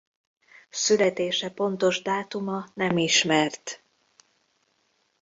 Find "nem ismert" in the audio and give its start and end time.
2.73-3.83